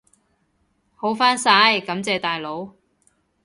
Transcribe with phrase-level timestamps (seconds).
[0.95, 2.73] 好返晒，感謝大佬！